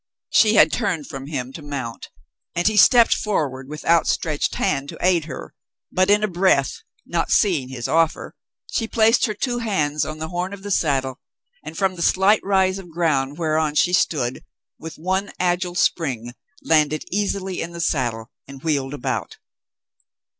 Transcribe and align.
She 0.31 0.55
had 0.55 0.71
turned 0.71 1.05
from 1.05 1.27
him 1.27 1.53
to 1.53 1.61
mount, 1.61 2.09
and 2.55 2.67
he 2.67 2.75
stepped 2.75 3.13
forward 3.13 3.69
with 3.69 3.85
outstretched 3.85 4.55
hand 4.55 4.89
to 4.89 4.97
aid 4.99 5.25
her, 5.25 5.53
but, 5.91 6.09
in 6.09 6.23
a 6.23 6.27
breath, 6.27 6.79
not 7.05 7.29
seeing 7.29 7.69
his 7.69 7.87
offer, 7.87 8.33
she 8.71 8.87
placed 8.87 9.27
her 9.27 9.35
two 9.35 9.59
hands 9.59 10.03
on 10.03 10.17
the 10.17 10.29
horn 10.29 10.53
of 10.53 10.63
the 10.63 10.71
saddle, 10.71 11.19
and 11.63 11.77
from 11.77 11.93
the 11.93 12.01
slight 12.01 12.41
rise 12.43 12.79
of 12.79 12.89
ground 12.89 13.37
whereon 13.37 13.73
88 13.73 13.75
The 13.75 13.75
Mountain 13.75 13.75
Girl 13.75 13.75
she 13.83 13.93
stood, 13.93 14.43
with 14.79 14.95
one 14.95 15.31
agile 15.37 15.75
spring, 15.75 16.33
landed 16.63 17.05
easily 17.11 17.61
in 17.61 17.71
the 17.73 17.79
saddle 17.79 18.31
and 18.47 18.63
wheeled 18.63 18.95
about. 18.95 19.37